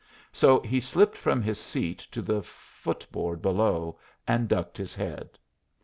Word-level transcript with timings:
So 0.33 0.61
he 0.61 0.79
slipped 0.79 1.15
from 1.15 1.43
his 1.43 1.59
seat 1.59 1.99
to 2.09 2.23
the 2.23 2.41
footboard 2.41 3.39
below, 3.39 3.99
and 4.27 4.47
ducked 4.47 4.75
his 4.79 4.95
head. 4.95 5.37